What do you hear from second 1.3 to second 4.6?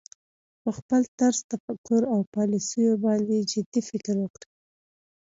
تفکر او پالیسیو باندې جدي فکر وکړي